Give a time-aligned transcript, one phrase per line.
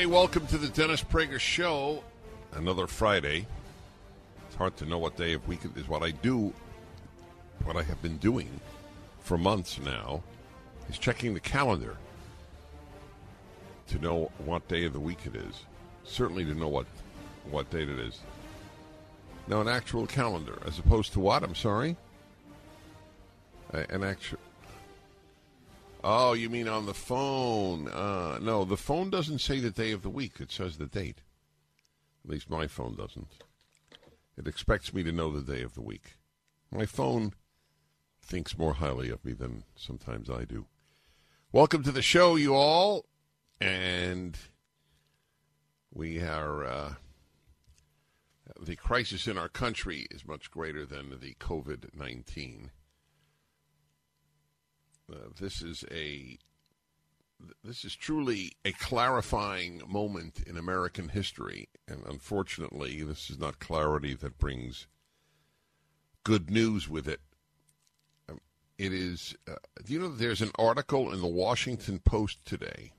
[0.00, 2.02] everybody, welcome to the Dennis Prager Show.
[2.52, 3.46] Another Friday.
[4.46, 5.88] It's hard to know what day of week it is.
[5.88, 6.54] What I do,
[7.64, 8.48] what I have been doing
[9.18, 10.22] for months now,
[10.88, 11.98] is checking the calendar
[13.88, 15.64] to know what day of the week it is.
[16.04, 16.86] Certainly to know what
[17.50, 18.20] what date it is.
[19.48, 21.42] Now, an actual calendar, as opposed to what?
[21.42, 21.94] I'm sorry.
[23.74, 24.38] A- An actual.
[26.02, 27.88] Oh, you mean on the phone?
[27.88, 30.40] Uh, no, the phone doesn't say the day of the week.
[30.40, 31.20] It says the date.
[32.24, 33.28] At least my phone doesn't.
[34.38, 36.16] It expects me to know the day of the week.
[36.72, 37.34] My phone
[38.22, 40.66] thinks more highly of me than sometimes I do.
[41.52, 43.04] Welcome to the show, you all.
[43.60, 44.38] And
[45.92, 46.64] we are.
[46.64, 46.94] Uh,
[48.58, 52.70] the crisis in our country is much greater than the COVID 19.
[55.10, 56.38] Uh, this is a
[57.64, 64.14] this is truly a clarifying moment in American history, and unfortunately, this is not clarity
[64.14, 64.86] that brings
[66.22, 67.20] good news with it.
[68.28, 68.40] Um,
[68.78, 69.34] it is.
[69.48, 69.54] Uh,
[69.84, 72.92] do you know there's an article in the Washington Post today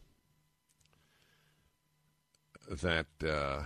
[2.68, 3.66] that uh,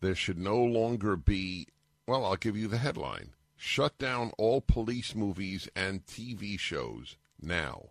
[0.00, 1.66] there should no longer be.
[2.06, 3.30] Well, I'll give you the headline
[3.62, 7.90] shut down all police movies and TV shows now.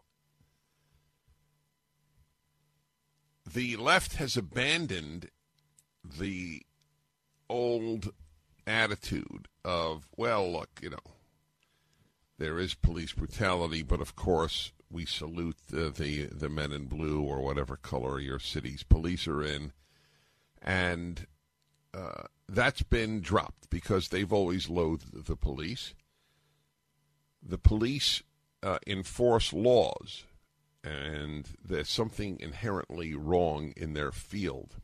[3.54, 5.30] The left has abandoned
[6.04, 6.64] the
[7.48, 8.12] old
[8.66, 10.98] attitude of, well, look, you know,
[12.40, 17.22] there is police brutality, but of course we salute the, the, the men in blue
[17.22, 19.72] or whatever color your city's police are in.
[20.64, 21.28] And
[21.94, 25.94] uh, that's been dropped because they've always loathed the police.
[27.42, 28.24] The police
[28.62, 30.26] uh, enforce laws,
[30.84, 34.76] and there's something inherently wrong in their field.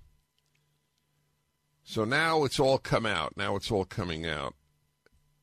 [1.84, 3.38] So now it's all come out.
[3.38, 4.56] Now it's all coming out.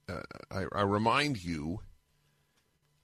[0.08, 1.80] Uh, I, I remind you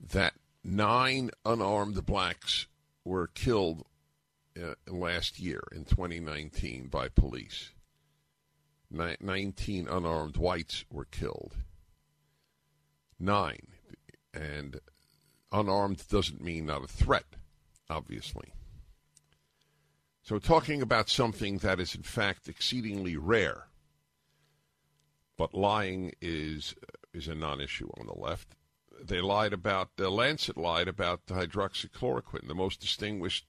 [0.01, 0.35] that
[0.65, 2.67] nine unarmed blacks
[3.05, 3.85] were killed
[4.61, 7.71] uh, last year in 2019 by police.
[8.91, 11.57] 19 unarmed whites were killed.
[13.19, 13.69] Nine.
[14.33, 14.81] And
[15.53, 17.37] unarmed doesn't mean not a threat,
[17.91, 18.53] obviously.
[20.23, 23.69] So, talking about something that is, in fact, exceedingly rare,
[25.39, 26.75] but lying is,
[27.15, 28.49] is a non issue on the left.
[29.03, 33.47] They lied about, uh, Lancet lied about the hydroxychloroquine, the most distinguished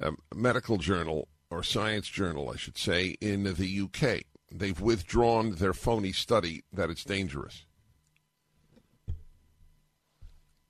[0.00, 4.24] uh, medical journal or science journal, I should say, in the UK.
[4.50, 7.66] They've withdrawn their phony study that it's dangerous.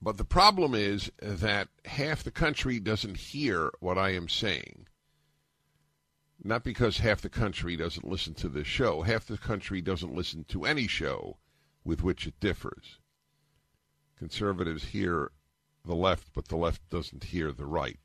[0.01, 4.87] But the problem is that half the country doesn't hear what I am saying.
[6.43, 10.45] Not because half the country doesn't listen to this show, half the country doesn't listen
[10.45, 11.39] to any show
[11.83, 12.99] with which it differs.
[14.19, 15.33] Conservatives hear
[15.85, 17.99] the left, but the left doesn't hear the right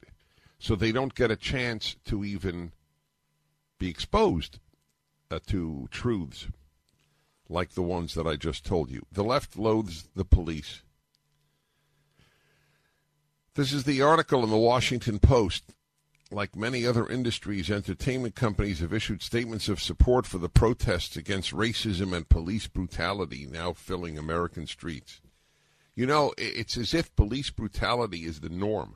[0.62, 2.72] so they don't get a chance to even
[3.80, 4.60] be exposed
[5.32, 6.48] uh, to truths
[7.50, 9.02] like the ones that I just told you.
[9.12, 10.84] The left loathes the police.
[13.56, 15.74] This is the article in the Washington Post.
[16.30, 21.52] Like many other industries, entertainment companies have issued statements of support for the protests against
[21.52, 25.22] racism and police brutality now filling American streets.
[25.96, 28.96] You know, it's as if police brutality is the norm.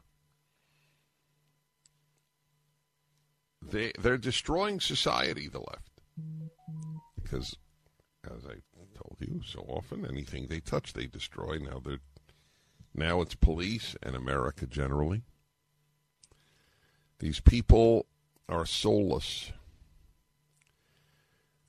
[3.76, 5.50] They they're destroying society.
[5.50, 6.02] The left,
[7.22, 7.58] because
[8.26, 8.56] as I
[8.98, 11.58] told you so often, anything they touch, they destroy.
[11.58, 12.00] Now they're
[12.94, 15.24] Now it's police and America generally.
[17.20, 18.08] These people
[18.48, 19.52] are soulless.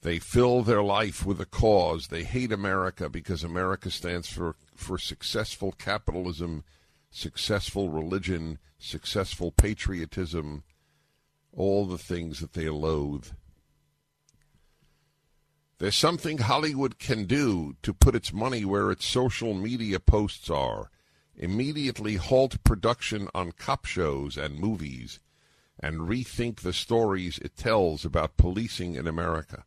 [0.03, 2.09] They fill their life with a cause.
[2.09, 6.63] They hate America because America stands for, for successful capitalism,
[7.11, 10.63] successful religion, successful patriotism,
[11.57, 13.27] all the things that they loathe.
[15.79, 20.91] There's something Hollywood can do to put its money where its social media posts are.
[21.35, 25.21] Immediately halt production on cop shows and movies
[25.79, 29.65] and rethink the stories it tells about policing in America.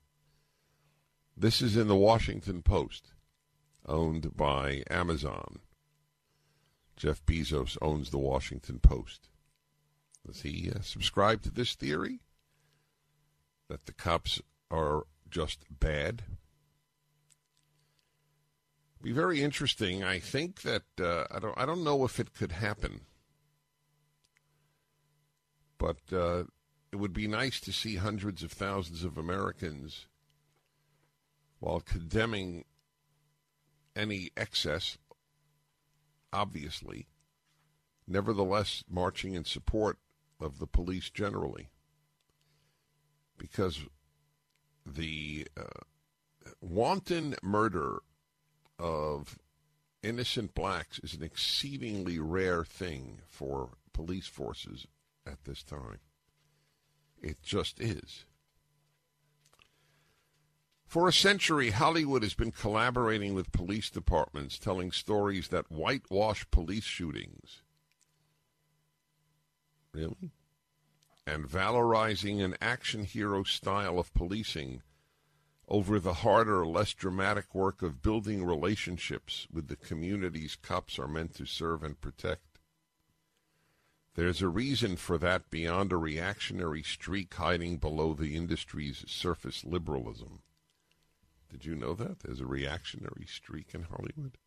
[1.38, 3.13] This is in the Washington Post,
[3.85, 5.59] owned by Amazon.
[6.97, 9.30] Jeff Bezos owns the Washington Post.
[10.25, 12.19] Does he uh, subscribe to this theory?
[13.69, 16.24] That the cops are just bad?
[19.01, 20.04] Be very interesting.
[20.04, 21.57] I think that uh, I don't.
[21.57, 23.01] I don't know if it could happen,
[25.77, 26.44] but uh,
[26.92, 30.07] it would be nice to see hundreds of thousands of Americans
[31.60, 32.66] while condemning
[33.95, 34.98] any excess,
[36.33, 37.07] obviously,
[38.07, 39.98] nevertheless marching in support
[40.39, 41.69] of the police generally.
[43.38, 43.81] Because
[44.86, 45.81] the uh,
[46.62, 48.00] wanton murder
[48.77, 49.38] of
[50.01, 54.88] innocent blacks is an exceedingly rare thing for police forces
[55.25, 56.00] at this time.
[57.21, 58.25] It just is.
[60.85, 66.85] For a century, Hollywood has been collaborating with police departments, telling stories that whitewash police
[66.85, 67.62] shootings.
[69.99, 70.31] Really?
[71.27, 74.81] And valorizing an action hero style of policing
[75.67, 81.35] over the harder, less dramatic work of building relationships with the communities cops are meant
[81.35, 82.59] to serve and protect.
[84.15, 90.41] There's a reason for that beyond a reactionary streak hiding below the industry's surface liberalism.
[91.49, 92.19] Did you know that?
[92.19, 94.37] There's a reactionary streak in Hollywood.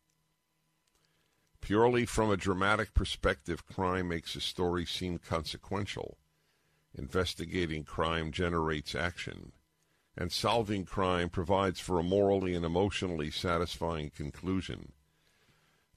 [1.63, 6.17] Purely from a dramatic perspective, crime makes a story seem consequential.
[6.93, 9.53] Investigating crime generates action,
[10.17, 14.91] and solving crime provides for a morally and emotionally satisfying conclusion.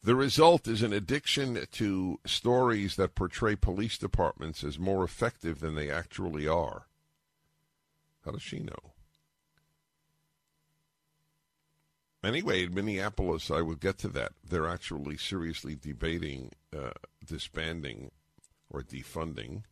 [0.04, 5.74] The result is an addiction to stories that portray police departments as more effective than
[5.74, 6.86] they actually are.
[8.24, 8.92] How does she know?
[12.26, 14.32] Anyway, in Minneapolis, I will get to that.
[14.42, 16.90] They're actually seriously debating uh,
[17.24, 18.10] disbanding
[18.68, 19.62] or defunding,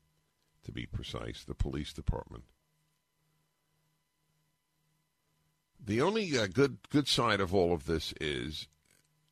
[0.62, 2.44] to be precise, the police department.
[5.84, 8.68] The only uh, good good side of all of this is,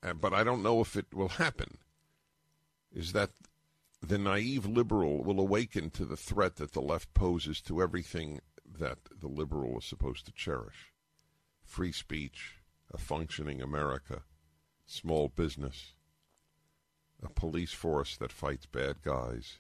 [0.03, 1.79] uh, but I don't know if it will happen,
[2.93, 3.31] is that
[4.03, 8.99] the naive liberal will awaken to the threat that the left poses to everything that
[9.17, 10.93] the liberal is supposed to cherish
[11.65, 12.62] free speech,
[12.93, 14.23] a functioning America,
[14.87, 15.95] small business,
[17.23, 19.59] a police force that fights bad guys.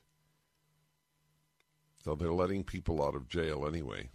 [2.05, 4.11] So they're letting people out of jail anyway.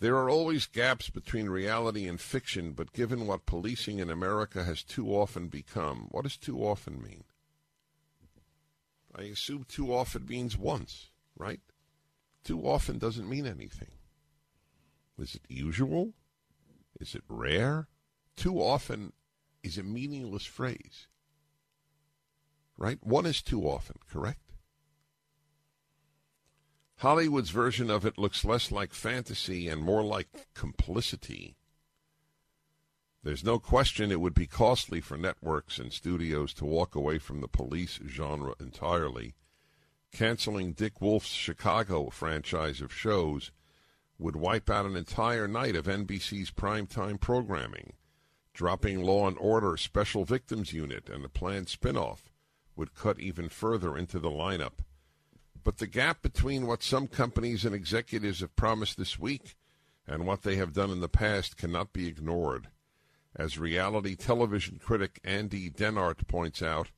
[0.00, 4.84] There are always gaps between reality and fiction, but given what policing in America has
[4.84, 7.24] too often become, what does too often mean?
[9.14, 11.60] I assume too often means once, right?
[12.44, 13.97] Too often doesn't mean anything.
[15.18, 16.14] Is it usual?
[17.00, 17.88] Is it rare?
[18.36, 19.12] Too often
[19.62, 21.08] is a meaningless phrase.
[22.76, 22.98] Right?
[23.02, 24.52] One is too often, correct?
[26.98, 31.56] Hollywood's version of it looks less like fantasy and more like complicity.
[33.22, 37.40] There's no question it would be costly for networks and studios to walk away from
[37.40, 39.34] the police genre entirely.
[40.12, 43.52] Canceling Dick Wolf's Chicago franchise of shows
[44.18, 47.92] would wipe out an entire night of NBC's primetime programming.
[48.52, 52.32] Dropping Law and Order Special Victims Unit and the planned spin-off
[52.74, 54.80] would cut even further into the lineup.
[55.62, 59.54] But the gap between what some companies and executives have promised this week
[60.06, 62.68] and what they have done in the past cannot be ignored.
[63.36, 66.88] As reality television critic Andy Dehnart points out,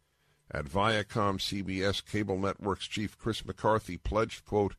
[0.51, 4.75] at Viacom CBS Cable Network's chief Chris McCarthy pledged, quote,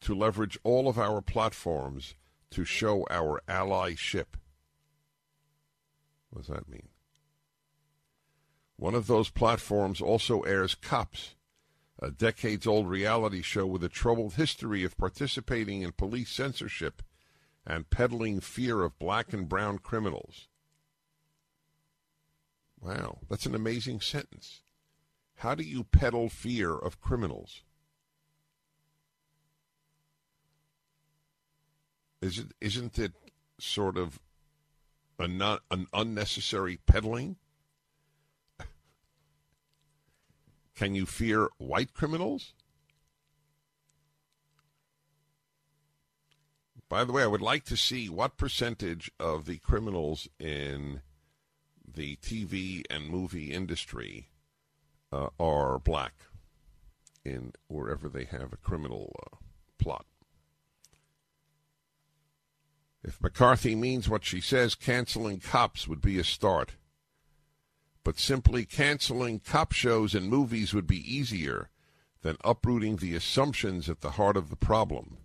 [0.00, 2.14] to leverage all of our platforms
[2.50, 4.36] to show our allyship.
[6.30, 6.88] What does that mean?
[8.76, 11.34] One of those platforms also airs Cops,
[11.98, 17.02] a decades old reality show with a troubled history of participating in police censorship
[17.66, 20.48] and peddling fear of black and brown criminals.
[22.80, 24.62] Wow, that's an amazing sentence.
[25.36, 27.62] How do you peddle fear of criminals?
[32.20, 33.12] Is it, isn't it
[33.58, 34.20] sort of
[35.18, 37.36] a not, an unnecessary peddling?
[40.74, 42.54] Can you fear white criminals?
[46.88, 51.02] By the way, I would like to see what percentage of the criminals in
[51.86, 54.30] the TV and movie industry
[55.12, 56.14] uh, are black
[57.24, 59.36] in wherever they have a criminal uh,
[59.78, 60.06] plot.
[63.02, 66.76] If McCarthy means what she says, canceling cops would be a start.
[68.04, 71.70] But simply canceling cop shows and movies would be easier
[72.22, 75.18] than uprooting the assumptions at the heart of the problem.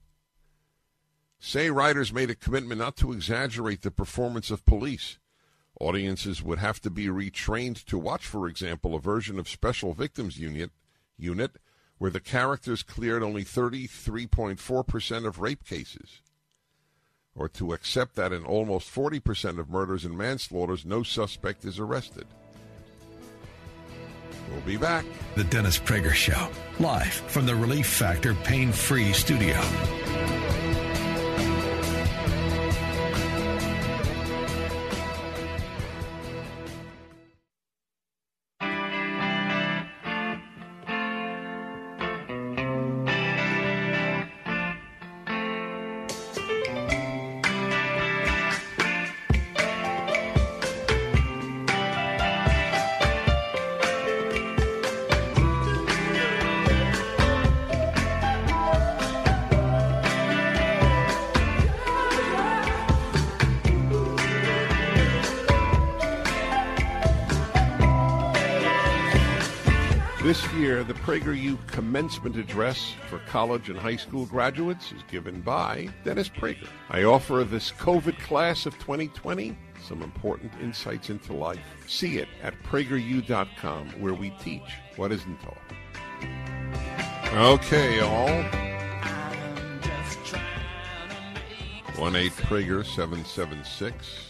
[1.38, 5.18] Say writers made a commitment not to exaggerate the performance of police.
[5.82, 10.40] Audiences would have to be retrained to watch, for example, a version of Special Victims
[10.40, 10.72] Unit,
[11.18, 11.58] unit
[11.98, 16.22] where the characters cleared only 33.4% of rape cases
[17.36, 22.26] or to accept that in almost 40% of murders and manslaughters, no suspect is arrested.
[24.52, 25.06] We'll be back.
[25.36, 26.50] The Dennis Prager Show,
[26.80, 29.60] live from the Relief Factor Pain Free Studio.
[71.76, 76.70] Commencement address for college and high school graduates is given by Dennis Prager.
[76.90, 81.60] I offer this COVID class of 2020 some important insights into life.
[81.86, 84.62] See it at prageru.com, where we teach
[84.96, 85.58] what isn't taught.
[87.34, 88.30] Okay, all.
[92.00, 94.30] 1 8 Prager 776.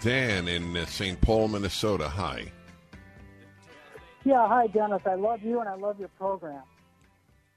[0.00, 1.20] Dan in uh, St.
[1.20, 2.08] Paul, Minnesota.
[2.08, 2.50] Hi.
[4.28, 5.00] Yeah, hi, Dennis.
[5.06, 6.62] I love you and I love your program.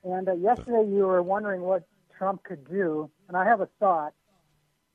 [0.05, 1.85] And uh, yesterday you were wondering what
[2.17, 4.13] Trump could do, and I have a thought.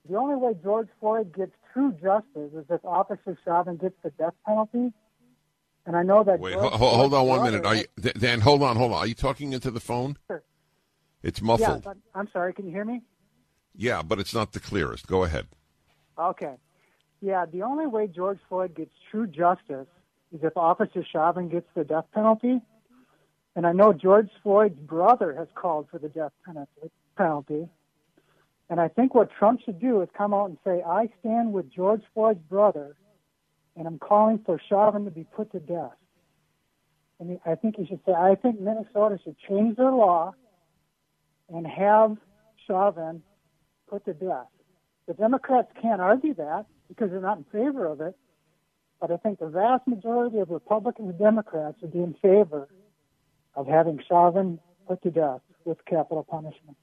[0.08, 4.32] The only way George Floyd gets true justice is if Officer Chauvin gets the death
[4.46, 4.90] penalty.
[5.84, 6.40] And I know that.
[6.40, 7.66] Wait, ho- hold on one minute.
[7.66, 8.98] Are you, Th- Dan, hold on, hold on.
[9.00, 10.16] Are you talking into the phone?
[10.28, 10.42] Sure.
[11.22, 11.84] It's Yeah, muffled.
[11.84, 12.54] but- I'm sorry.
[12.54, 13.02] Can you hear me?
[13.76, 15.06] Yeah, but it's not the clearest.
[15.06, 15.46] Go ahead.
[16.18, 16.54] Okay.
[17.20, 19.88] Yeah, the only way George Floyd gets true justice
[20.32, 22.60] is if Officer Chauvin gets the death penalty.
[23.54, 26.32] And I know George Floyd's brother has called for the death
[27.16, 27.68] penalty.
[28.68, 31.72] And I think what Trump should do is come out and say, I stand with
[31.72, 32.96] George Floyd's brother,
[33.76, 35.96] and I'm calling for Chauvin to be put to death.
[37.18, 40.34] And I think he should say, I think Minnesota should change their law
[41.48, 42.16] and have
[42.66, 43.22] Chauvin
[43.88, 44.48] put to death.
[45.06, 48.16] The Democrats can't argue that because they're not in favor of it.
[49.00, 52.68] But I think the vast majority of Republicans and Democrats would be in favor
[53.54, 56.76] of having Chauvin put to death with capital punishment.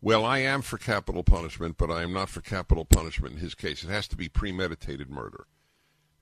[0.00, 3.54] Well, I am for capital punishment, but I am not for capital punishment in his
[3.54, 3.82] case.
[3.82, 5.46] It has to be premeditated murder,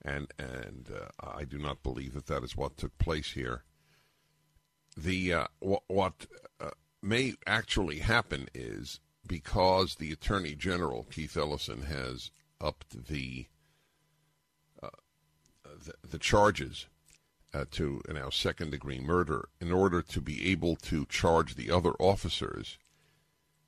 [0.03, 3.65] and and uh, I do not believe that that is what took place here.
[4.97, 6.27] The uh, what, what
[6.61, 6.71] uh,
[7.03, 12.31] may actually happen is because the Attorney General Keith Ellison has
[12.61, 13.49] upped the
[15.85, 16.87] the, the charges
[17.53, 21.93] uh, to now second degree murder in order to be able to charge the other
[22.01, 22.79] officers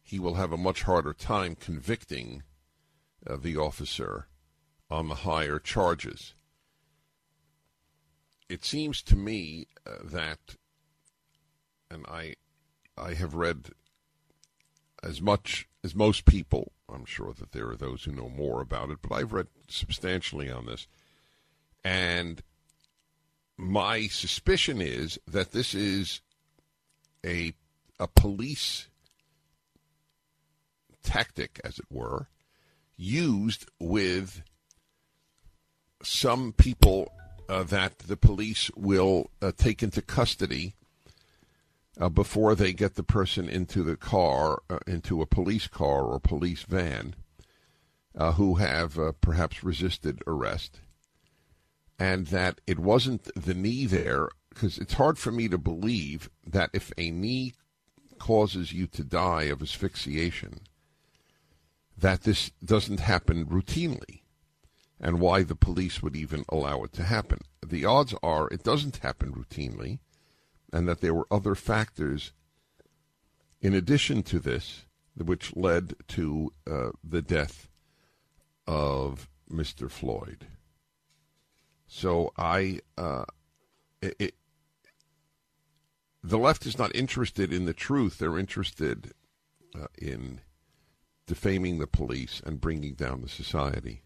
[0.07, 2.45] he will have a much harder time convicting
[3.27, 4.29] uh, the officer
[4.89, 6.35] on the higher charges.
[8.49, 10.39] It seems to me uh, that,
[11.91, 12.37] and I,
[12.97, 13.71] I have read
[15.03, 16.71] as much as most people.
[16.89, 20.49] I'm sure that there are those who know more about it, but I've read substantially
[20.49, 20.87] on this,
[21.87, 22.43] and
[23.57, 26.21] my suspicion is that this is
[27.25, 27.53] a
[28.01, 28.89] a police
[31.03, 32.29] tactic, as it were,
[32.97, 34.43] used with
[36.03, 37.13] some people
[37.49, 40.75] uh, that the police will uh, take into custody
[42.01, 46.19] uh, before they get the person into the car, uh, into a police car or
[46.21, 47.15] police van.
[48.17, 50.81] uh, who have uh, perhaps resisted arrest,
[51.99, 56.71] and that it wasn't the knee there, because it's hard for me to believe that
[56.73, 57.55] if a knee
[58.19, 60.61] causes you to die of asphyxiation,
[61.97, 64.23] that this doesn't happen routinely,
[65.01, 67.41] and why the police would even allow it to happen.
[67.65, 69.99] The odds are it doesn't happen routinely,
[70.73, 72.33] and that there were other factors
[73.61, 74.85] in addition to this
[75.17, 77.69] which led to uh, the death
[78.67, 79.91] of Mr.
[79.91, 80.47] Floyd.
[81.87, 83.25] So I, uh,
[84.03, 84.35] it, it,
[86.23, 88.19] the left is not interested in the truth.
[88.19, 89.13] They're interested
[89.75, 90.41] uh, in
[91.27, 94.03] defaming the police and bringing down the society.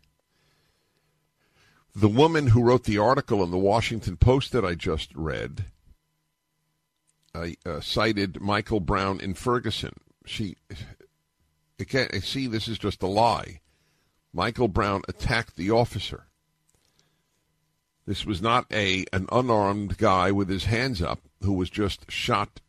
[1.95, 5.65] The woman who wrote the article in the Washington Post that I just read
[7.35, 9.95] uh, uh, cited Michael Brown in Ferguson.
[10.25, 10.57] She,
[11.79, 13.61] again, see, this is just a lie.
[14.33, 16.27] Michael Brown attacked the officer.
[18.11, 22.61] This was not a an unarmed guy with his hands up who was just shot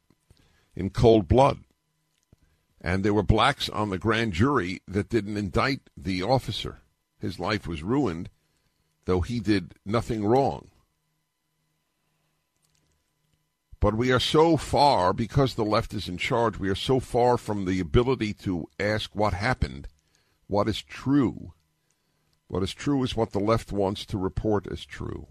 [0.75, 1.61] in cold blood.
[2.79, 6.81] And there were blacks on the grand jury that didn't indict the officer.
[7.17, 8.29] His life was ruined,
[9.05, 10.67] though he did nothing wrong.
[13.79, 17.39] But we are so far, because the left is in charge, we are so far
[17.39, 19.87] from the ability to ask what happened,
[20.45, 21.53] what is true.
[22.51, 25.27] What is true is what the left wants to report as true.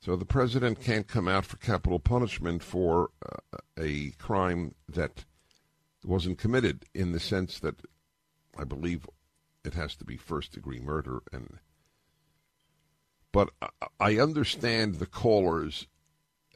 [0.00, 5.24] So the president can't come out for capital punishment for uh, a crime that
[6.04, 7.80] wasn't committed in the sense that
[8.56, 9.08] I believe
[9.64, 11.58] it has to be first degree murder and
[13.32, 13.48] but
[13.98, 15.88] I understand the caller's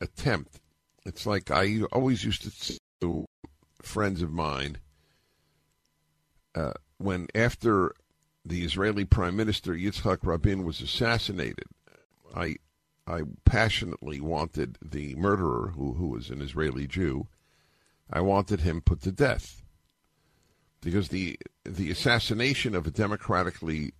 [0.00, 0.60] attempt.
[1.04, 3.26] It's like I always used to to
[3.82, 4.78] friends of mine
[6.54, 7.92] uh, when after
[8.46, 11.66] the Israeli Prime Minister Yitzhak Rabin was assassinated,
[12.34, 12.56] I
[13.06, 17.28] I passionately wanted the murderer, who, who was an Israeli Jew,
[18.10, 19.62] I wanted him put to death.
[20.80, 23.92] Because the the assassination of a democratically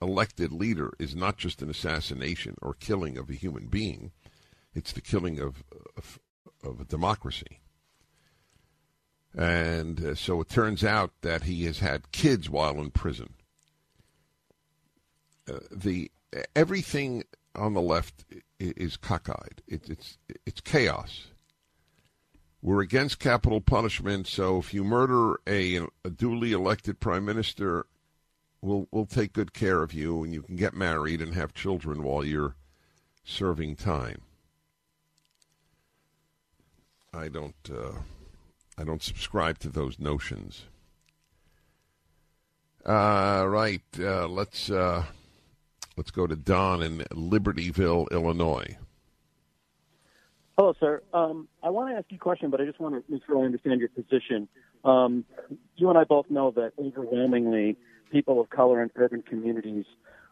[0.00, 4.12] elected leader is not just an assassination or killing of a human being,
[4.74, 5.64] it's the killing of,
[5.96, 6.20] of,
[6.62, 7.60] of a democracy.
[9.34, 13.34] And uh, so it turns out that he has had kids while in prison.
[15.48, 16.10] Uh, the
[16.54, 18.24] everything on the left
[18.58, 19.62] is cockeyed.
[19.66, 21.28] It, it's it's chaos.
[22.62, 27.86] We're against capital punishment, so if you murder a, a duly elected prime minister,
[28.60, 32.02] we'll we'll take good care of you, and you can get married and have children
[32.02, 32.56] while you're
[33.24, 34.22] serving time.
[37.12, 38.00] I don't uh,
[38.76, 40.64] I don't subscribe to those notions.
[42.84, 45.04] Uh, right, uh, let's uh,
[45.96, 48.76] Let's go to Don in Libertyville, Illinois.
[50.58, 51.02] Hello, sir.
[51.14, 53.40] Um, I want to ask you a question, but I just want to make sure
[53.40, 54.48] I understand your position.
[54.84, 55.24] Um,
[55.76, 57.76] you and I both know that overwhelmingly
[58.10, 59.84] people of color in urban communities,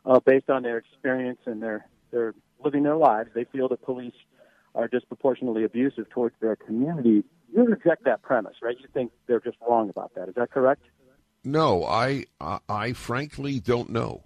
[0.07, 4.15] uh, based on their experience and their, their living their lives, they feel that police
[4.75, 7.25] are disproportionately abusive towards their community.
[7.55, 8.77] You reject that premise, right?
[8.81, 10.29] You think they're just wrong about that.
[10.29, 10.83] Is that correct?
[11.43, 14.25] No, I, I, I frankly don't know.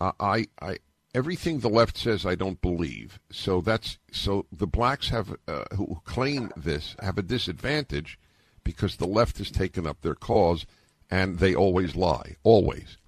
[0.00, 0.78] Uh, I, I,
[1.14, 3.18] everything the left says, I don't believe.
[3.30, 8.18] So that's so the blacks have uh, who claim this have a disadvantage
[8.64, 10.66] because the left has taken up their cause,
[11.10, 12.98] and they always lie, always.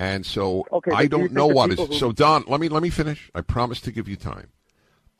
[0.00, 1.78] And so okay, I don't know what is.
[1.78, 1.92] Who...
[1.94, 3.30] So Don, let me let me finish.
[3.34, 4.50] I promise to give you time.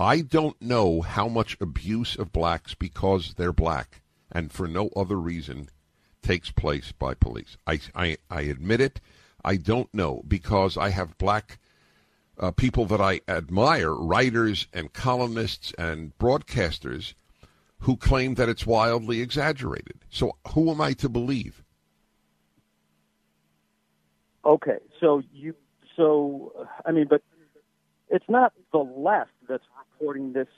[0.00, 4.00] I don't know how much abuse of blacks because they're black
[4.30, 5.70] and for no other reason
[6.22, 7.56] takes place by police.
[7.66, 9.00] I, I, I admit it.
[9.48, 11.58] I don't know because I have black
[12.38, 17.14] uh, people that I admire, writers and columnists and broadcasters,
[17.78, 20.04] who claim that it's wildly exaggerated.
[20.10, 21.64] So who am I to believe?
[24.44, 25.54] Okay, so you,
[25.96, 27.22] so I mean, but
[28.10, 29.64] it's not the left that's
[29.98, 30.48] reporting this.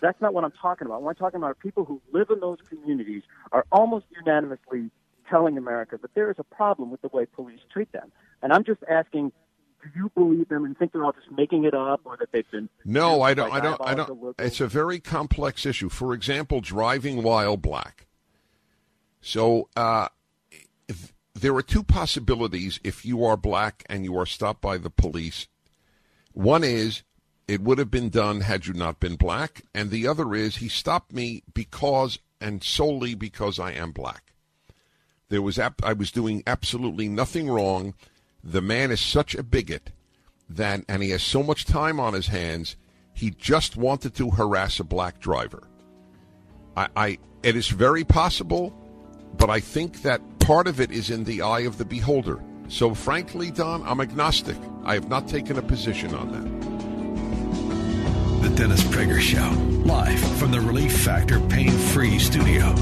[0.00, 1.02] That's not what I'm talking about.
[1.02, 4.90] What I'm talking about people who live in those communities are almost unanimously
[5.28, 8.10] telling America that there is a problem with the way police treat them.
[8.42, 9.32] And I'm just asking,
[9.82, 12.50] do you believe them and think they're all just making it up or that they've
[12.50, 15.88] been No, I don't I don't I don't it's a very complex issue.
[15.88, 18.06] For example, driving while black.
[19.20, 20.08] So uh,
[21.34, 25.46] there are two possibilities if you are black and you are stopped by the police.
[26.32, 27.02] One is
[27.46, 30.68] it would have been done had you not been black, and the other is he
[30.68, 34.34] stopped me because and solely because I am black.
[35.30, 37.94] There was ap- I was doing absolutely nothing wrong.
[38.42, 39.90] The man is such a bigot
[40.48, 42.76] that, and he has so much time on his hands.
[43.12, 45.68] He just wanted to harass a black driver.
[46.76, 48.72] I, I it is very possible,
[49.36, 52.42] but I think that part of it is in the eye of the beholder.
[52.68, 54.56] So, frankly, Don, I'm agnostic.
[54.84, 56.58] I have not taken a position on that.
[58.42, 59.50] The Dennis Prager Show,
[59.84, 62.74] live from the Relief Factor Pain Free Studio.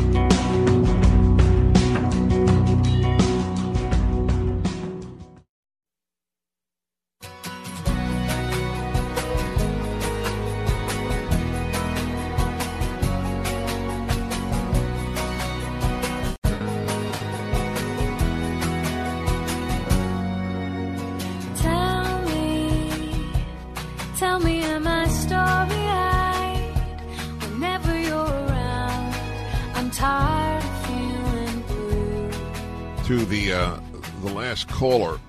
[34.65, 35.21] Caller.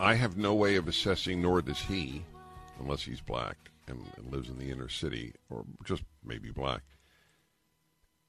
[0.00, 2.24] I have no way of assessing, nor does he,
[2.80, 6.80] unless he's black and, and lives in the inner city, or just maybe black,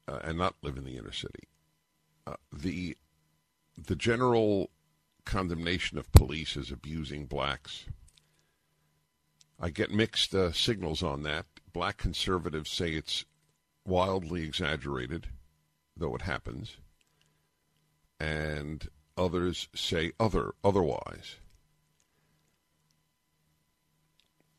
[0.06, 1.48] uh, and not live in the inner city.
[2.26, 2.94] Uh, the
[3.78, 4.68] the general
[5.24, 7.86] condemnation of police as abusing blacks.
[9.58, 11.46] I get mixed uh, signals on that.
[11.72, 13.24] Black conservatives say it's
[13.86, 15.28] wildly exaggerated,
[15.96, 16.76] though it happens.
[18.20, 21.36] And others say other otherwise.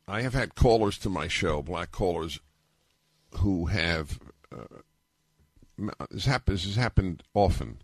[0.08, 2.40] I have had callers to my show, black callers,
[3.36, 4.20] who have
[4.52, 4.80] uh,
[6.10, 6.64] this happens.
[6.64, 7.82] This has happened often.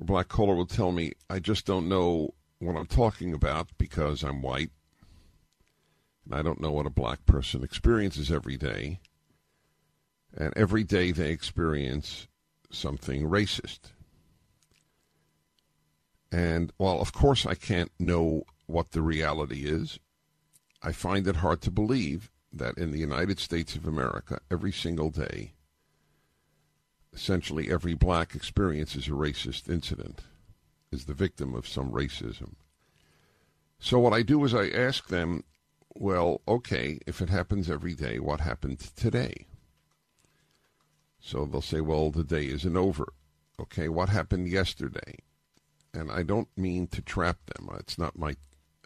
[0.00, 4.22] A black caller will tell me, "I just don't know what I'm talking about because
[4.22, 4.70] I'm white,
[6.24, 9.00] and I don't know what a black person experiences every day,
[10.36, 12.28] and every day they experience
[12.70, 13.92] something racist."
[16.30, 19.98] And while, of course, I can't know what the reality is,
[20.82, 25.10] I find it hard to believe that in the United States of America, every single
[25.10, 25.52] day,
[27.12, 30.20] essentially every black experiences a racist incident,
[30.92, 32.54] is the victim of some racism.
[33.78, 35.44] So what I do is I ask them,
[35.94, 39.46] well, okay, if it happens every day, what happened today?
[41.20, 43.12] So they'll say, well, the day isn't over.
[43.60, 45.16] Okay, what happened yesterday?
[45.98, 47.68] And I don't mean to trap them.
[47.78, 48.36] It's not my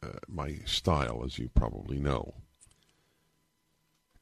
[0.02, 2.34] uh, my style, as you probably know.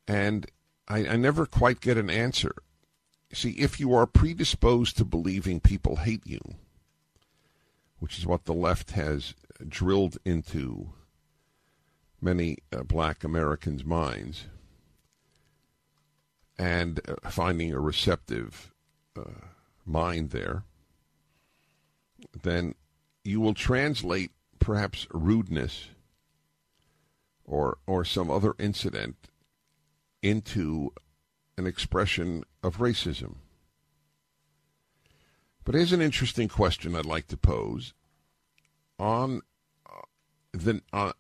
[0.06, 0.46] And
[0.88, 2.52] I, I never quite get an answer.
[3.32, 6.40] See, if you are predisposed to believing people hate you,
[8.00, 9.34] which is what the left has
[9.66, 10.90] drilled into
[12.20, 14.46] many uh, black Americans' minds,
[16.58, 18.74] and uh, finding a receptive
[19.16, 19.46] uh,
[19.86, 20.64] mind there,
[22.42, 22.74] then
[23.30, 25.90] you will translate perhaps rudeness
[27.44, 29.16] or or some other incident
[30.20, 30.92] into
[31.56, 33.36] an expression of racism.
[35.64, 37.94] But here's an interesting question I'd like to pose
[38.98, 39.42] on
[39.86, 40.02] uh,
[40.52, 41.12] the uh,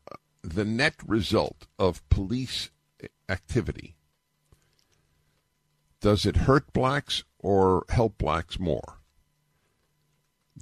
[0.42, 2.70] the net result of police
[3.28, 3.94] activity.
[6.00, 8.99] Does it hurt blacks or help blacks more?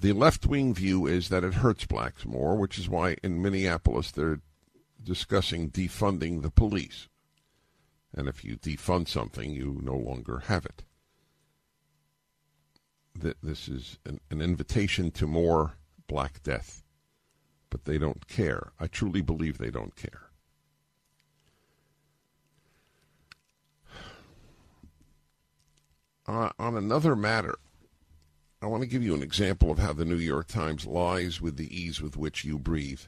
[0.00, 4.12] The left wing view is that it hurts blacks more, which is why in Minneapolis
[4.12, 4.40] they're
[5.02, 7.08] discussing defunding the police.
[8.14, 10.84] And if you defund something, you no longer have it.
[13.42, 15.74] This is an, an invitation to more
[16.06, 16.84] black death.
[17.68, 18.72] But they don't care.
[18.78, 20.30] I truly believe they don't care.
[26.26, 27.58] Uh, on another matter,
[28.60, 31.56] I want to give you an example of how the New York Times lies with
[31.56, 33.02] the ease with which you breathe.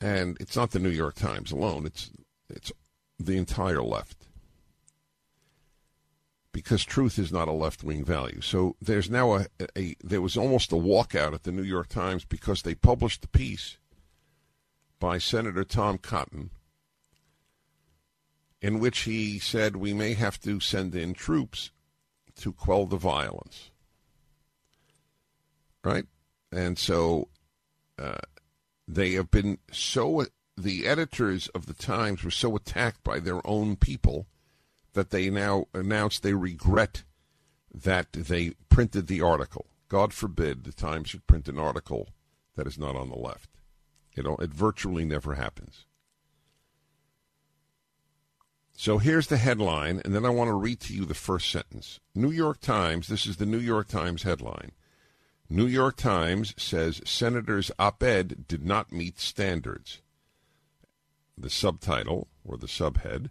[0.00, 2.10] And it's not the New York Times alone, it's
[2.48, 2.72] it's
[3.18, 4.26] the entire left.
[6.52, 8.40] Because truth is not a left-wing value.
[8.40, 12.24] So there's now a, a there was almost a walkout at the New York Times
[12.24, 13.76] because they published the piece
[14.98, 16.50] by Senator Tom Cotton
[18.62, 21.70] in which he said we may have to send in troops
[22.40, 23.70] to quell the violence.
[25.84, 26.06] Right?
[26.52, 27.28] And so
[27.98, 28.18] uh,
[28.86, 30.26] they have been so,
[30.56, 34.26] the editors of the Times were so attacked by their own people
[34.92, 37.04] that they now announced they regret
[37.72, 39.66] that they printed the article.
[39.88, 42.08] God forbid the Times should print an article
[42.56, 43.50] that is not on the left.
[44.16, 45.86] It, it virtually never happens.
[48.82, 52.00] So here's the headline, and then I want to read to you the first sentence.
[52.14, 54.72] New York Times, this is the New York Times headline.
[55.50, 60.00] New York Times says Senator's op ed did not meet standards.
[61.36, 63.28] The subtitle, or the subhead,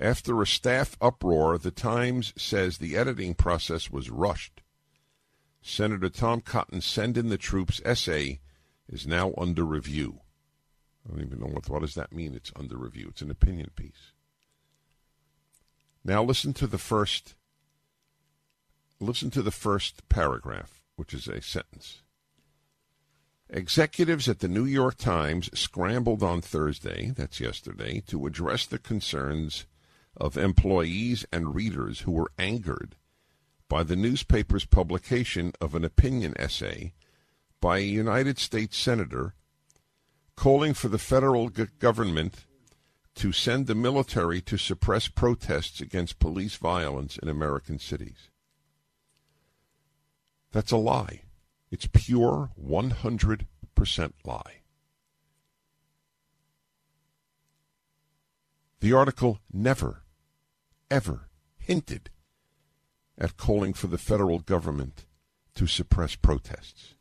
[0.00, 4.62] after a staff uproar, the Times says the editing process was rushed.
[5.60, 8.40] Senator Tom Cotton's Send in the Troops essay
[8.88, 10.20] is now under review.
[11.04, 13.08] I don't even know what, what does that mean, it's under review.
[13.10, 14.14] It's an opinion piece.
[16.04, 17.34] Now listen to the first
[19.00, 22.02] listen to the first paragraph which is a sentence.
[23.48, 29.64] Executives at the New York Times scrambled on Thursday, that's yesterday, to address the concerns
[30.16, 32.96] of employees and readers who were angered
[33.68, 36.92] by the newspaper's publication of an opinion essay
[37.60, 39.34] by a United States Senator
[40.36, 42.44] calling for the federal government
[43.20, 48.30] to send the military to suppress protests against police violence in American cities.
[50.52, 51.20] That's a lie.
[51.70, 53.46] It's pure 100%
[54.24, 54.62] lie.
[58.80, 60.02] The article never,
[60.90, 61.28] ever
[61.58, 62.08] hinted
[63.18, 65.04] at calling for the federal government
[65.56, 66.94] to suppress protests.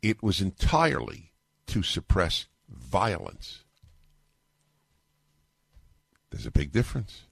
[0.00, 1.32] It was entirely
[1.66, 3.64] to suppress violence.
[6.30, 7.22] There's a big difference.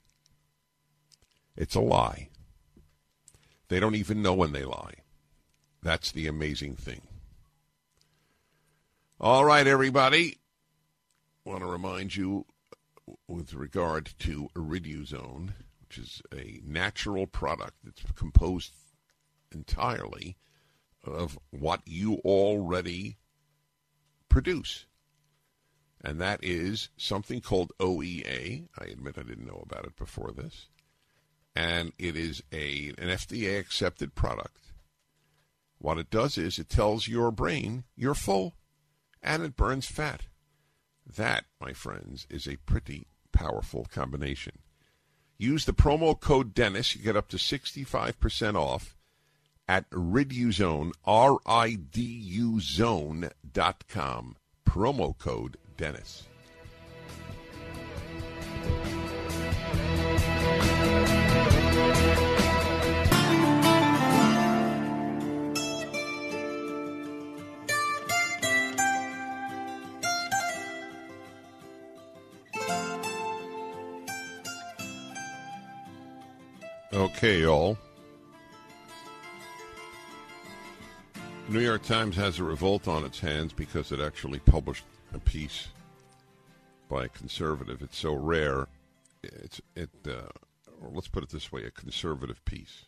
[1.57, 2.29] It's a lie.
[3.68, 4.94] They don't even know when they lie.
[5.83, 7.03] That's the amazing thing.
[9.20, 10.38] All right, everybody.
[11.44, 18.03] Want to remind you uh, with regard to Iriduzone, which is a natural product that's
[18.14, 18.72] composed
[19.53, 20.37] entirely
[21.05, 23.16] of what you already
[24.29, 24.87] produce.
[26.02, 28.68] And that is something called OEA.
[28.78, 30.68] I admit I didn't know about it before this
[31.54, 34.72] and it is a an FDA accepted product.
[35.78, 38.54] What it does is it tells your brain you're full
[39.22, 40.22] and it burns fat.
[41.06, 44.58] That, my friends, is a pretty powerful combination.
[45.38, 46.94] Use the promo code Dennis.
[46.94, 48.96] You get up to 65% off
[49.66, 54.36] at Riduzone, R-I-D-U zone.com.
[54.66, 56.25] Promo code Dennis.
[76.93, 77.79] Okay, y'all.
[81.49, 85.68] New York Times has a revolt on its hands because it actually published a piece
[86.88, 87.83] by a conservative.
[87.83, 88.66] It's so rare.
[89.23, 89.90] It's it.
[90.07, 90.29] Uh,
[90.81, 92.87] let's put it this way: a conservative piece.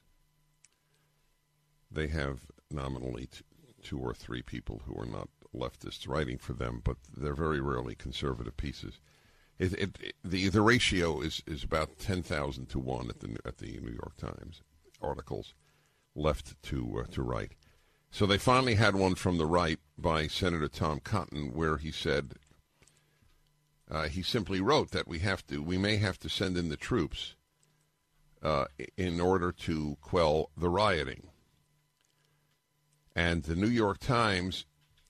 [1.91, 3.45] They have nominally t-
[3.83, 7.95] two or three people who are not leftists writing for them, but they're very rarely
[7.95, 8.99] conservative pieces.
[9.59, 13.37] It, it, it, the the ratio is, is about ten thousand to one at the
[13.45, 14.63] at the New York Times
[15.01, 15.55] articles
[16.15, 17.53] left to uh, to right.
[18.13, 22.35] So they finally had one from the right by Senator Tom Cotton, where he said
[23.91, 26.77] uh, he simply wrote that we have to we may have to send in the
[26.77, 27.37] troops
[28.43, 28.67] uh,
[28.99, 31.29] in order to quell the rioting.
[33.17, 34.67] And the New York Times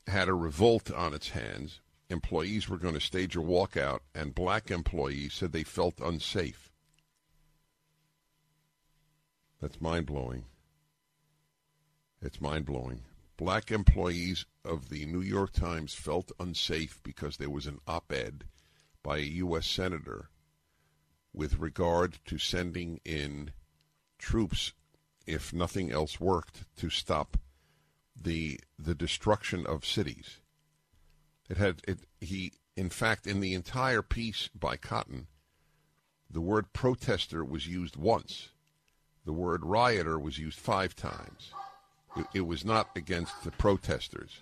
[0.07, 4.71] had a revolt on its hands employees were going to stage a walkout, and black
[4.71, 6.71] employees said they felt unsafe.
[9.61, 10.45] That's mind blowing.
[12.25, 13.03] It's mind blowing.
[13.37, 18.45] Black employees of the New York Times felt unsafe because there was an op ed
[19.03, 19.67] by a U.S.
[19.67, 20.29] Senator
[21.33, 23.51] with regard to sending in
[24.19, 24.73] troops,
[25.27, 27.39] if nothing else worked, to stop
[28.15, 30.39] the the destruction of cities.
[31.51, 32.01] It had it.
[32.21, 35.27] He, in fact, in the entire piece by Cotton,
[36.31, 38.51] the word protester was used once.
[39.25, 41.53] The word rioter was used five times.
[42.17, 44.41] It, it was not against the protesters.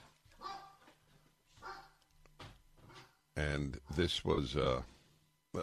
[3.37, 4.83] And this was uh,
[5.56, 5.62] uh,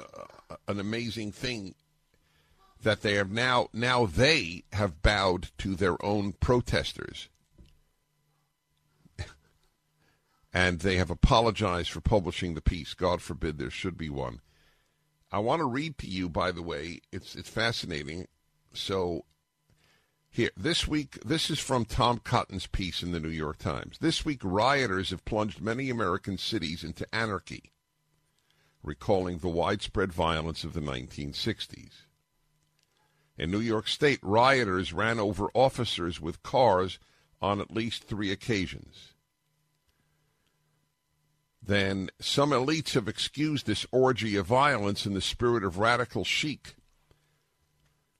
[0.68, 1.76] an amazing thing
[2.82, 7.28] that they have now now they have bowed to their own protesters
[10.54, 12.94] and they have apologized for publishing the piece.
[12.94, 14.42] God forbid there should be one.
[15.32, 18.28] I want to read to you, by the way, it's it's fascinating.
[18.74, 19.26] So
[20.38, 23.98] here, this week, this is from Tom Cotton's piece in the New York Times.
[24.00, 27.72] This week, rioters have plunged many American cities into anarchy.
[28.84, 32.04] recalling the widespread violence of the 1960s.
[33.38, 37.00] In New York State, rioters ran over officers with cars
[37.42, 39.14] on at least three occasions.
[41.62, 46.77] Then some elites have excused this orgy of violence in the spirit of radical chic.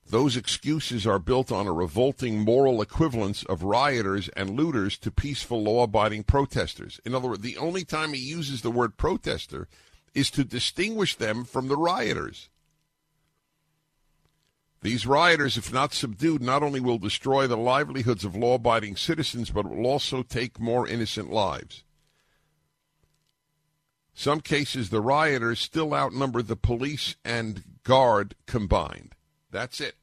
[0.10, 5.62] Those excuses are built on a revolting moral equivalence of rioters and looters to peaceful
[5.62, 7.02] law abiding protesters.
[7.04, 9.68] In other words, the only time he uses the word protester
[10.14, 12.48] is to distinguish them from the rioters.
[14.82, 19.50] These rioters, if not subdued, not only will destroy the livelihoods of law abiding citizens,
[19.50, 21.84] but will also take more innocent lives.
[24.14, 29.16] Some cases, the rioters still outnumber the police and guard combined.
[29.58, 29.96] That's it.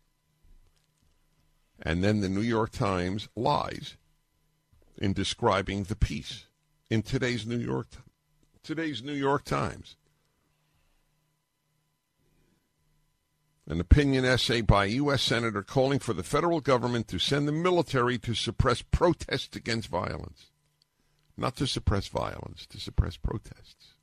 [1.81, 3.97] And then the New York Times lies
[4.99, 6.47] in describing the piece
[6.91, 7.87] in today's New York
[8.65, 9.95] today's New York Times.
[13.69, 15.23] An opinion essay by U.S.
[15.23, 20.51] Senator calling for the federal government to send the military to suppress protests against violence.
[21.37, 23.94] Not to suppress violence, to suppress protests.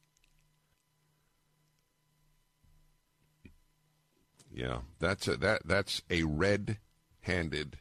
[4.53, 7.77] Yeah, that's a, that that's a red-handed.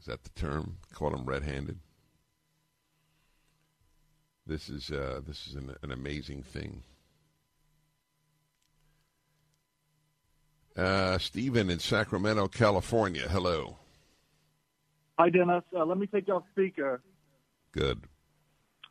[0.00, 0.78] Is that the term?
[0.94, 1.78] Call them red-handed.
[4.46, 6.82] This is uh, this is an, an amazing thing.
[10.74, 13.28] Uh, Stephen in Sacramento, California.
[13.28, 13.76] Hello.
[15.18, 15.64] Hi, Dennis.
[15.76, 17.02] Uh, let me take you off speaker.
[17.72, 18.04] Good.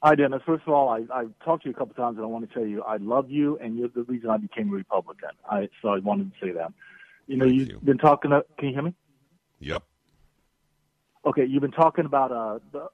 [0.03, 0.41] Hi, Dennis.
[0.45, 2.53] First of all, I, I've talked to you a couple times, and I want to
[2.53, 5.29] tell you I love you, and you're the reason I became a Republican.
[5.49, 6.71] I so I wanted to say that.
[7.25, 7.79] You know, Thank you've you.
[7.83, 8.31] been talking.
[8.31, 8.93] To, can you hear me?
[9.59, 9.83] Yep.
[11.25, 12.87] Okay, you've been talking about uh, the,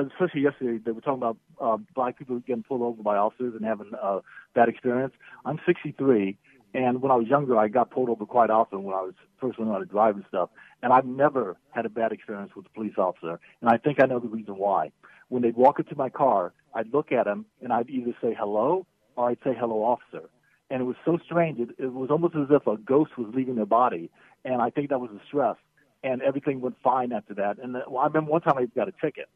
[0.00, 0.78] especially yesterday.
[0.82, 4.20] They were talking about uh, black people getting pulled over by officers and having uh,
[4.54, 5.12] bad experience.
[5.44, 6.38] I'm 63,
[6.72, 9.58] and when I was younger, I got pulled over quite often when I was first
[9.58, 10.50] learning how to drive and stuff.
[10.82, 14.06] And I've never had a bad experience with a police officer, and I think I
[14.06, 14.92] know the reason why.
[15.28, 18.86] When they'd walk into my car, I'd look at them and I'd either say hello
[19.16, 20.28] or I'd say hello, officer.
[20.70, 21.60] And it was so strange.
[21.60, 24.10] It, it was almost as if a ghost was leaving their body,
[24.44, 25.56] and I think that was the stress.
[26.02, 27.58] And everything went fine after that.
[27.62, 29.28] And uh, well, I remember one time I got a ticket.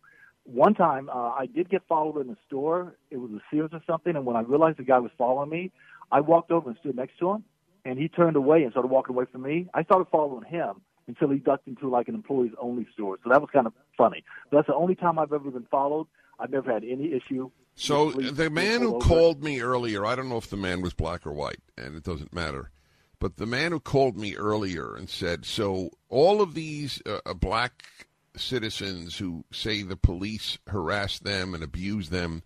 [0.44, 2.96] One time uh, I did get followed in a store.
[3.10, 4.16] It was a Sears or something.
[4.16, 5.70] And when I realized the guy was following me,
[6.10, 7.44] I walked over and stood next to him,
[7.84, 9.68] and he turned away and started walking away from me.
[9.74, 13.18] I started following him until he ducked into like an employees only store.
[13.24, 14.22] So that was kind of funny.
[14.50, 16.06] But that's the only time I've ever been followed.
[16.38, 17.50] I've never had any issue.
[17.74, 21.26] So the man who called me earlier, I don't know if the man was black
[21.26, 22.70] or white, and it doesn't matter.
[23.20, 27.34] But the man who called me earlier and said, so all of these uh, uh,
[27.34, 27.84] black
[28.36, 32.42] citizens who say the police harass them and abuse them,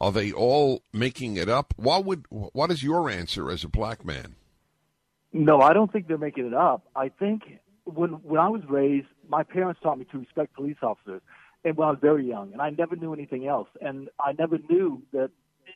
[0.00, 1.74] are they all making it up?
[1.76, 4.36] What would what is your answer as a black man?
[5.32, 6.86] No, I don't think they're making it up.
[6.94, 7.42] I think
[7.94, 11.22] when when I was raised, my parents taught me to respect police officers,
[11.64, 14.58] and when I was very young, and I never knew anything else, and I never
[14.70, 15.30] knew that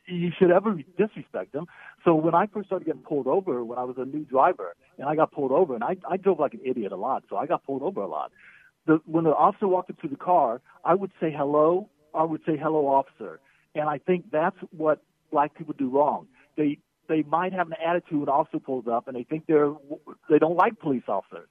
[0.07, 1.65] you should ever disrespect them.
[2.03, 5.07] So when I first started getting pulled over, when I was a new driver, and
[5.07, 7.45] I got pulled over, and I I drove like an idiot a lot, so I
[7.45, 8.31] got pulled over a lot.
[8.85, 11.89] The when the officer walked into the car, I would say hello.
[12.13, 13.39] I would say hello, officer,
[13.73, 16.27] and I think that's what black people do wrong.
[16.57, 16.77] They
[17.09, 19.73] they might have an attitude when an officer pulls up and they think they're
[20.29, 21.47] they don't like police officers.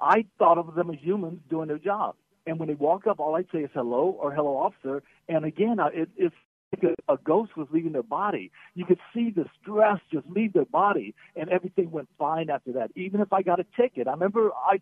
[0.00, 2.14] I thought of them as humans doing their job,
[2.46, 5.02] and when they walk up, all I'd say is hello or hello officer.
[5.28, 6.34] And again, it, it's
[6.72, 8.50] like a, a ghost was leaving their body.
[8.74, 12.90] You could see the stress just leave their body, and everything went fine after that.
[12.96, 14.80] Even if I got a ticket, I remember I.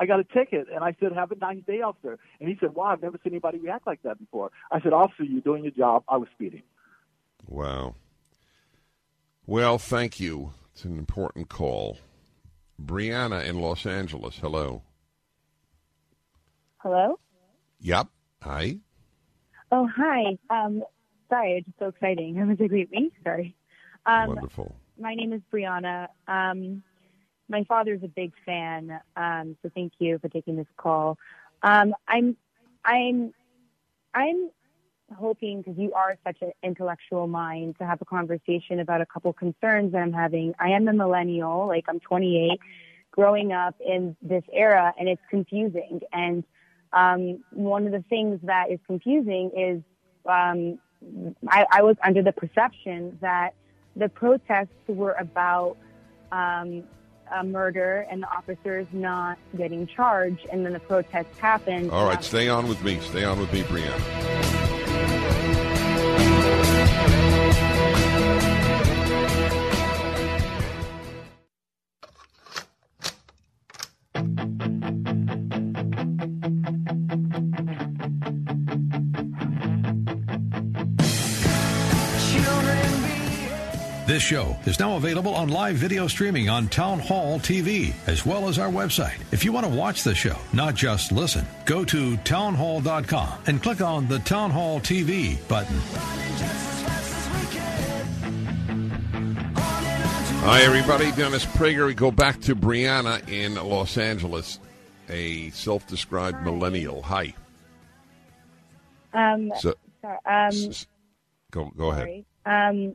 [0.00, 2.74] I got a ticket and I said, "Have a nice day, officer." And he said,
[2.74, 5.72] "Wow, I've never seen anybody react like that before." I said, "Officer, you're doing your
[5.72, 6.04] job.
[6.08, 6.62] I was speeding."
[7.46, 7.94] Wow.
[9.46, 10.54] Well, thank you.
[10.72, 11.98] It's an important call.
[12.82, 14.38] Brianna in Los Angeles.
[14.38, 14.82] Hello.
[16.78, 17.18] Hello?
[17.80, 18.08] Yep.
[18.42, 18.78] Hi.
[19.70, 20.38] Oh, hi.
[20.50, 20.82] Um,
[21.30, 22.36] sorry, it's so exciting.
[22.36, 23.12] It was a great week.
[23.22, 23.56] Sorry.
[24.06, 24.74] Um, Wonderful.
[24.98, 26.08] my name is Brianna.
[26.28, 26.82] Um,
[27.48, 31.18] my father's a big fan, um, so thank you for taking this call.
[31.62, 32.36] Um, I'm,
[32.84, 33.32] I'm,
[34.14, 34.50] I'm
[35.12, 39.32] hoping because you are such an intellectual mind to have a conversation about a couple
[39.32, 40.54] concerns that I'm having.
[40.58, 42.58] I am a millennial, like I'm 28,
[43.10, 46.00] growing up in this era, and it's confusing.
[46.12, 46.44] And
[46.92, 49.82] um, one of the things that is confusing is
[50.26, 50.78] um,
[51.48, 53.54] I, I was under the perception that
[53.96, 55.76] the protests were about
[56.32, 56.84] um,
[57.32, 61.90] a murder and the officers not getting charged, and then the protests happened.
[61.90, 63.00] All right, stay on with me.
[63.00, 64.53] Stay on with me, Brianna.
[84.14, 88.48] This show is now available on live video streaming on Town Hall TV, as well
[88.48, 89.20] as our website.
[89.32, 93.80] If you want to watch the show, not just listen, go to townhall.com and click
[93.80, 95.76] on the Town Hall TV button.
[100.44, 101.10] Hi, everybody.
[101.10, 101.84] Dennis Prager.
[101.88, 104.60] We go back to Brianna in Los Angeles,
[105.08, 107.02] a self described millennial.
[107.02, 107.34] Hi.
[109.12, 110.70] Um, So- sorry, um,
[111.50, 112.02] Go, go ahead.
[112.04, 112.24] sorry.
[112.46, 112.94] Um,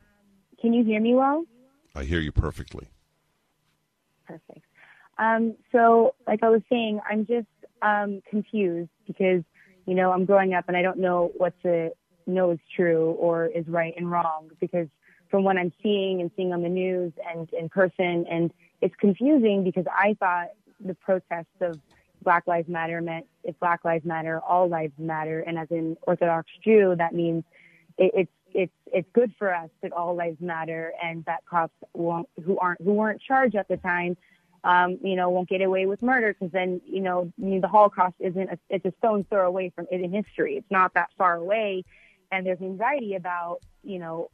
[0.62, 1.46] can you hear me well?
[1.96, 2.88] I hear you perfectly.
[4.26, 4.66] Perfect.
[5.18, 7.48] Um, so, like I was saying, I'm just
[7.82, 9.44] um, confused because,
[9.86, 11.92] you know, I'm growing up and I don't know what to
[12.26, 14.88] know is true or is right and wrong because
[15.30, 18.52] from what I'm seeing and seeing on the news and in person, and
[18.82, 20.50] it's confusing because I thought
[20.80, 21.80] the protests of
[22.24, 26.48] Black Lives Matter meant if Black Lives Matter, all lives matter, and as an Orthodox
[26.64, 27.44] Jew, that means
[27.98, 32.28] it, it's it's it's good for us that all lives matter and that cops won't
[32.44, 34.18] who aren't who weren't charged at the time
[34.64, 37.68] um, you know won't get away with murder because then you know I mean, the
[37.68, 40.58] Holocaust isn't a, it's a stone's throw away from it in history.
[40.58, 41.84] It's not that far away.
[42.32, 44.30] And there's anxiety about you know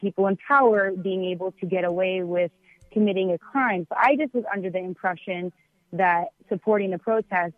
[0.00, 2.50] people in power being able to get away with
[2.92, 3.86] committing a crime.
[3.88, 5.52] So I just was under the impression
[5.92, 7.54] that supporting the protests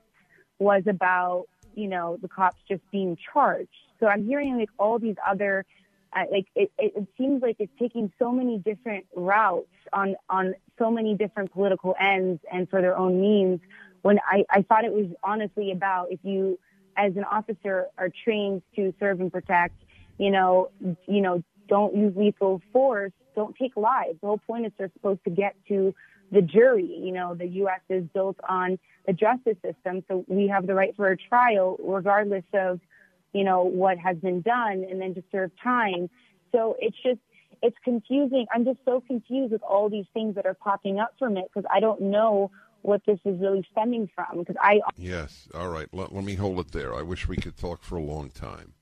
[0.58, 3.68] was about you know the cops just being charged.
[3.98, 5.64] So I'm hearing like all these other
[6.14, 10.54] uh, like it, it, it seems like it's taking so many different routes on on
[10.78, 13.60] so many different political ends and for their own means.
[14.02, 16.58] When I, I thought it was honestly about if you
[16.96, 19.74] as an officer are trained to serve and protect
[20.18, 20.70] you know
[21.06, 25.22] you know don't use lethal force don't take lives the whole point is they're supposed
[25.24, 25.94] to get to
[26.30, 26.86] the jury.
[26.86, 30.94] You know the us is built on the justice system so we have the right
[30.96, 32.80] for a trial regardless of
[33.32, 36.10] you know, what has been done and then to serve time.
[36.52, 37.20] So it's just,
[37.62, 38.46] it's confusing.
[38.52, 41.68] I'm just so confused with all these things that are popping up from it because
[41.72, 42.50] I don't know
[42.82, 45.48] what this is really stemming from because I Yes.
[45.54, 45.88] All right.
[45.92, 46.94] Let, let me hold it there.
[46.94, 48.74] I wish we could talk for a long time.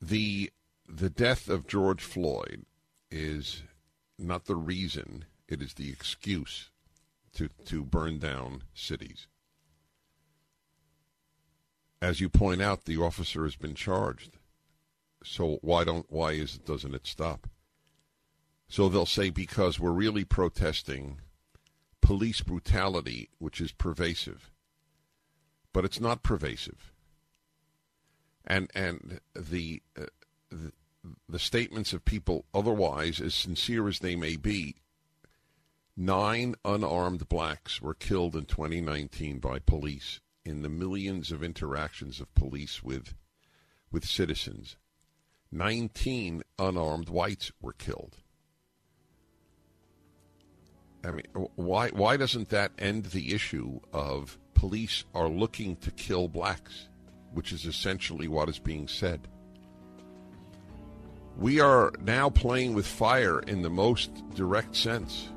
[0.00, 0.50] The
[0.88, 2.64] the death of George Floyd
[3.10, 3.64] is
[4.18, 6.70] not the reason, it is the excuse
[7.34, 9.26] to to burn down cities.
[12.06, 14.38] As you point out, the officer has been charged.
[15.24, 17.48] So why don't why is it doesn't it stop?
[18.68, 21.18] So they'll say because we're really protesting
[22.00, 24.52] police brutality, which is pervasive,
[25.72, 26.92] but it's not pervasive.
[28.46, 30.06] And and the, uh,
[30.48, 30.70] the
[31.28, 34.76] the statements of people otherwise, as sincere as they may be,
[35.96, 42.34] nine unarmed blacks were killed in 2019 by police in the millions of interactions of
[42.34, 43.14] police with
[43.90, 44.76] with citizens.
[45.52, 48.16] 19 unarmed whites were killed.
[51.04, 56.28] I mean, why why doesn't that end the issue of police are looking to kill
[56.28, 56.88] blacks,
[57.32, 59.28] which is essentially what is being said?
[61.36, 65.28] We are now playing with fire in the most direct sense.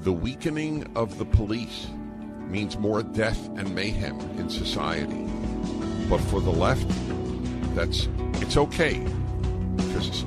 [0.00, 1.86] The weakening of the police
[2.50, 5.26] means more death and mayhem in society.
[6.08, 6.86] But for the left,
[7.74, 8.08] that's
[8.40, 9.04] it's okay
[9.76, 10.24] because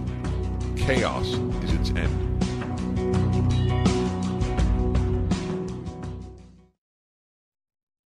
[0.78, 1.28] chaos
[1.64, 2.32] is its end.